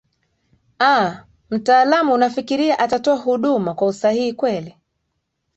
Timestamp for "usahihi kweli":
3.87-4.77